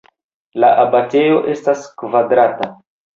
La 0.61 0.69
abatejo 0.83 1.35
estas 1.51 1.83
kvadrata. 2.03 2.71